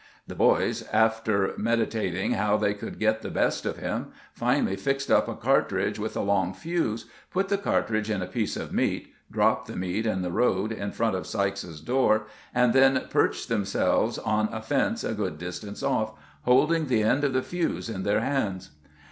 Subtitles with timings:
[0.25, 5.27] The boys, after meditating how they could get the best of him, finally fixed up
[5.27, 9.67] a cartridge with a long fuse, put the cartridge in a piece of meat, dropped
[9.67, 14.49] the meat in the road in front of Sykes's door, and then perched themselves on
[14.51, 16.13] a fence a good distance off,
[16.45, 18.71] holding the end of the fuse in their hands.